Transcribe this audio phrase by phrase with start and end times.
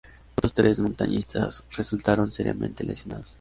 [0.35, 3.29] Otros tres montañistas resultaron seriamente lesionados.